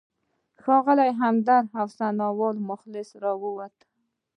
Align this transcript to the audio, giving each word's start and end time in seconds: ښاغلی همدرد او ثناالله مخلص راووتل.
ښاغلی 0.61 1.11
همدرد 1.21 1.67
او 1.79 1.85
ثناالله 1.97 2.61
مخلص 2.69 3.09
راووتل. 3.23 3.89